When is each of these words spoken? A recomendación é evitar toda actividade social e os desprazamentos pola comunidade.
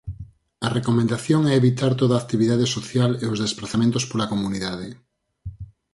A 0.65 0.67
recomendación 0.77 1.41
é 1.51 1.53
evitar 1.61 1.91
toda 2.01 2.19
actividade 2.23 2.67
social 2.75 3.11
e 3.23 3.25
os 3.33 3.41
desprazamentos 3.43 4.03
pola 4.09 4.29
comunidade. 4.33 4.87